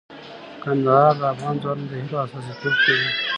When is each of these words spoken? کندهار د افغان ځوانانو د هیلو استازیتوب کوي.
کندهار 0.63 1.13
د 1.19 1.21
افغان 1.33 1.55
ځوانانو 1.61 1.89
د 1.89 1.91
هیلو 1.99 2.17
استازیتوب 2.23 2.75
کوي. 2.83 3.07